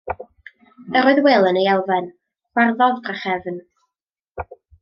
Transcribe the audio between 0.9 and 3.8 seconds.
Yr oedd Wil yn ei elfen, chwarddodd drachefn.